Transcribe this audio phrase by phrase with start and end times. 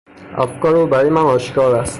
[0.37, 1.89] افکار او برای من آشکار است.